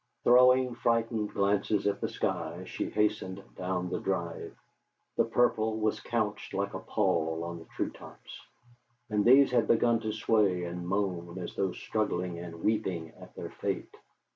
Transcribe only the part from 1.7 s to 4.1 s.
at the sky, she hastened down the